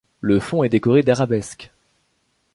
[0.19, 1.71] Le fond est décoré d'arabesques.